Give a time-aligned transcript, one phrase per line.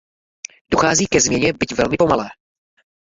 [0.71, 2.27] Dochází ke změně, byť velmi pomalé.